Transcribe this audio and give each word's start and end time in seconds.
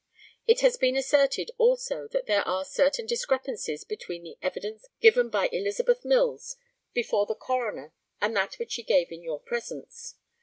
It 0.47 0.61
has 0.61 0.77
been 0.77 0.95
asserted 0.97 1.51
also 1.59 2.07
that 2.07 2.25
there 2.25 2.41
are 2.47 2.65
certain 2.65 3.05
discrepancies 3.05 3.83
between 3.83 4.23
the 4.23 4.35
evidence 4.41 4.87
given 4.99 5.29
by 5.29 5.47
Elizabeth 5.49 6.03
Mills 6.03 6.55
before 6.91 7.27
the 7.27 7.35
coroner 7.35 7.93
and 8.19 8.35
that 8.35 8.55
which 8.57 8.71
she 8.71 8.81
gave 8.81 9.11
in 9.11 9.21
your 9.21 9.39
presence. 9.39 10.15